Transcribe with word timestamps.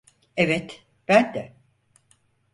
Evet, 0.37 0.85
ben 1.07 1.33
de. 1.33 1.55